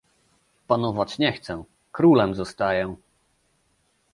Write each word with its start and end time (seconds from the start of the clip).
"Panować 0.67 1.17
nie 1.19 1.31
chcę, 1.33 1.63
królem 1.91 2.35
zostaję." 2.35 2.95